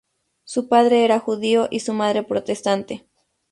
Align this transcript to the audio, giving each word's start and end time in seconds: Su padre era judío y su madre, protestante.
Su 0.45 0.67
padre 0.67 1.05
era 1.05 1.19
judío 1.19 1.67
y 1.69 1.81
su 1.81 1.93
madre, 1.93 2.23
protestante. 2.23 3.07